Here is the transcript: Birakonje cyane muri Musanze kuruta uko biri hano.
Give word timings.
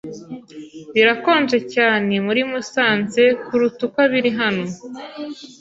Birakonje 0.93 1.57
cyane 1.73 2.13
muri 2.25 2.41
Musanze 2.51 3.23
kuruta 3.43 3.81
uko 3.87 4.01
biri 4.11 4.31
hano. 4.39 4.65